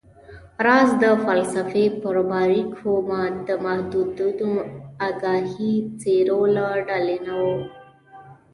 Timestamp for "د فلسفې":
1.03-1.85